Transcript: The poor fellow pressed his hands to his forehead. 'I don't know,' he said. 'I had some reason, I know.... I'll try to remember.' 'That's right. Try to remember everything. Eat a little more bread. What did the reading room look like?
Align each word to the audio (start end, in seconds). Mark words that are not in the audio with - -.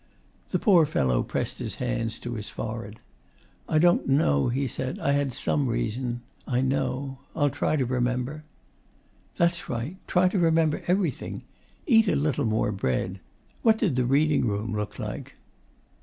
The 0.49 0.57
poor 0.57 0.87
fellow 0.87 1.21
pressed 1.21 1.59
his 1.59 1.75
hands 1.75 2.17
to 2.21 2.33
his 2.33 2.49
forehead. 2.49 2.99
'I 3.69 3.77
don't 3.77 4.07
know,' 4.07 4.47
he 4.49 4.67
said. 4.67 4.99
'I 4.99 5.11
had 5.11 5.31
some 5.31 5.67
reason, 5.67 6.21
I 6.47 6.59
know.... 6.61 7.19
I'll 7.35 7.51
try 7.51 7.75
to 7.75 7.85
remember.' 7.85 8.43
'That's 9.37 9.69
right. 9.69 9.97
Try 10.07 10.27
to 10.29 10.39
remember 10.39 10.81
everything. 10.87 11.43
Eat 11.85 12.07
a 12.07 12.15
little 12.15 12.45
more 12.45 12.71
bread. 12.71 13.19
What 13.61 13.77
did 13.77 13.95
the 13.95 14.05
reading 14.05 14.47
room 14.47 14.73
look 14.75 14.97
like? 14.97 15.35